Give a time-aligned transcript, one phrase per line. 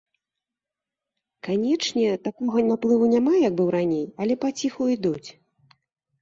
[1.47, 5.29] Канечне, такога наплыву няма, як быў раней, але паціху ідуць.